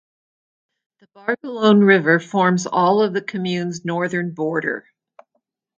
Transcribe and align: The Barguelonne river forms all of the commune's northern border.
The 1.01 1.07
Barguelonne 1.15 1.85
river 1.85 2.19
forms 2.19 2.65
all 2.65 3.03
of 3.03 3.13
the 3.13 3.21
commune's 3.21 3.85
northern 3.85 4.33
border. 4.33 4.87